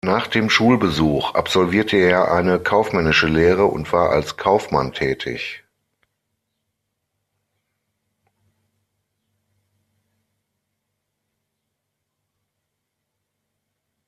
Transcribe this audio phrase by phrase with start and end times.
[0.03, 5.63] Nach dem Schulbesuch absolvierte er eine kaufmännische Lehre und war als Kaufmann tätig.